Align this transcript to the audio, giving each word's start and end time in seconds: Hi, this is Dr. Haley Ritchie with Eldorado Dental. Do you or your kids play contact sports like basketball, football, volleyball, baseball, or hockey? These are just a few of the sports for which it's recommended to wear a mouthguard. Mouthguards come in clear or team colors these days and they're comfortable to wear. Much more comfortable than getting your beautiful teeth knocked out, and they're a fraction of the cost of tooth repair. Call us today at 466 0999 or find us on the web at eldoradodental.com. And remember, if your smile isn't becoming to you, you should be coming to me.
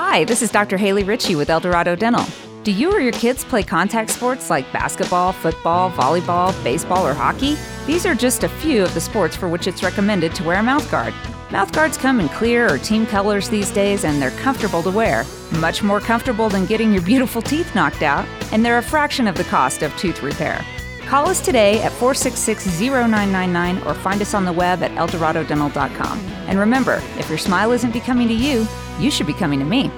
Hi, 0.00 0.22
this 0.22 0.42
is 0.42 0.52
Dr. 0.52 0.76
Haley 0.76 1.02
Ritchie 1.02 1.34
with 1.34 1.50
Eldorado 1.50 1.96
Dental. 1.96 2.24
Do 2.62 2.70
you 2.70 2.92
or 2.92 3.00
your 3.00 3.10
kids 3.10 3.44
play 3.44 3.64
contact 3.64 4.10
sports 4.10 4.48
like 4.48 4.72
basketball, 4.72 5.32
football, 5.32 5.90
volleyball, 5.90 6.54
baseball, 6.62 7.04
or 7.04 7.12
hockey? 7.12 7.56
These 7.84 8.06
are 8.06 8.14
just 8.14 8.44
a 8.44 8.48
few 8.48 8.84
of 8.84 8.94
the 8.94 9.00
sports 9.00 9.34
for 9.34 9.48
which 9.48 9.66
it's 9.66 9.82
recommended 9.82 10.36
to 10.36 10.44
wear 10.44 10.60
a 10.60 10.62
mouthguard. 10.62 11.10
Mouthguards 11.48 11.98
come 11.98 12.20
in 12.20 12.28
clear 12.28 12.72
or 12.72 12.78
team 12.78 13.06
colors 13.06 13.48
these 13.48 13.72
days 13.72 14.04
and 14.04 14.22
they're 14.22 14.30
comfortable 14.30 14.84
to 14.84 14.90
wear. 14.92 15.24
Much 15.58 15.82
more 15.82 15.98
comfortable 15.98 16.48
than 16.48 16.64
getting 16.64 16.92
your 16.92 17.02
beautiful 17.02 17.42
teeth 17.42 17.74
knocked 17.74 18.02
out, 18.02 18.24
and 18.52 18.64
they're 18.64 18.78
a 18.78 18.82
fraction 18.82 19.26
of 19.26 19.34
the 19.34 19.42
cost 19.44 19.82
of 19.82 19.94
tooth 19.96 20.22
repair. 20.22 20.64
Call 21.08 21.26
us 21.26 21.40
today 21.40 21.80
at 21.80 21.92
466 21.92 22.66
0999 22.80 23.78
or 23.86 23.94
find 23.94 24.20
us 24.20 24.34
on 24.34 24.44
the 24.44 24.52
web 24.52 24.82
at 24.82 24.90
eldoradodental.com. 24.90 26.18
And 26.46 26.58
remember, 26.58 27.02
if 27.16 27.30
your 27.30 27.38
smile 27.38 27.72
isn't 27.72 27.92
becoming 27.92 28.28
to 28.28 28.34
you, 28.34 28.66
you 29.00 29.10
should 29.10 29.26
be 29.26 29.32
coming 29.32 29.58
to 29.58 29.64
me. 29.64 29.90